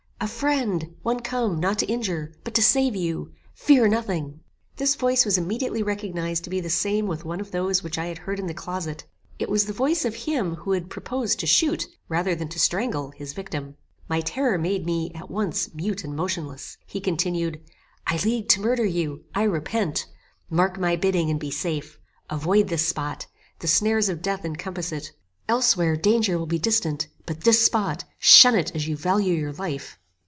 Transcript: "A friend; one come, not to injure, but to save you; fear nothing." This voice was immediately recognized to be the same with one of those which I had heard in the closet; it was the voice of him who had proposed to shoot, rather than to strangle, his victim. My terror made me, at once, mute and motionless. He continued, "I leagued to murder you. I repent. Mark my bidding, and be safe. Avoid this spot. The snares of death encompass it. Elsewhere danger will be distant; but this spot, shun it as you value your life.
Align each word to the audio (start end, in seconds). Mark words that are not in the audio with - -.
"A 0.23 0.27
friend; 0.27 0.95
one 1.01 1.21
come, 1.21 1.59
not 1.59 1.79
to 1.79 1.85
injure, 1.87 2.31
but 2.43 2.53
to 2.53 2.61
save 2.61 2.95
you; 2.95 3.33
fear 3.55 3.87
nothing." 3.87 4.41
This 4.75 4.93
voice 4.93 5.25
was 5.25 5.35
immediately 5.39 5.81
recognized 5.81 6.43
to 6.43 6.51
be 6.51 6.59
the 6.59 6.69
same 6.69 7.07
with 7.07 7.25
one 7.25 7.41
of 7.41 7.49
those 7.49 7.81
which 7.81 7.97
I 7.97 8.05
had 8.05 8.19
heard 8.19 8.39
in 8.39 8.45
the 8.45 8.53
closet; 8.53 9.03
it 9.39 9.49
was 9.49 9.65
the 9.65 9.73
voice 9.73 10.05
of 10.05 10.13
him 10.13 10.53
who 10.57 10.73
had 10.73 10.91
proposed 10.91 11.39
to 11.39 11.47
shoot, 11.47 11.87
rather 12.07 12.35
than 12.35 12.49
to 12.49 12.59
strangle, 12.59 13.09
his 13.09 13.33
victim. 13.33 13.77
My 14.07 14.21
terror 14.21 14.59
made 14.59 14.85
me, 14.85 15.11
at 15.15 15.31
once, 15.31 15.73
mute 15.73 16.03
and 16.03 16.15
motionless. 16.15 16.77
He 16.85 17.01
continued, 17.01 17.59
"I 18.05 18.17
leagued 18.17 18.51
to 18.51 18.61
murder 18.61 18.85
you. 18.85 19.23
I 19.33 19.41
repent. 19.41 20.05
Mark 20.51 20.77
my 20.77 20.95
bidding, 20.97 21.31
and 21.31 21.39
be 21.39 21.49
safe. 21.49 21.97
Avoid 22.29 22.67
this 22.67 22.85
spot. 22.87 23.25
The 23.57 23.67
snares 23.67 24.07
of 24.07 24.21
death 24.21 24.45
encompass 24.45 24.91
it. 24.91 25.13
Elsewhere 25.49 25.95
danger 25.95 26.37
will 26.37 26.45
be 26.45 26.59
distant; 26.59 27.07
but 27.25 27.41
this 27.41 27.65
spot, 27.65 28.03
shun 28.19 28.53
it 28.53 28.75
as 28.75 28.87
you 28.87 28.95
value 28.95 29.33
your 29.33 29.53
life. 29.53 29.97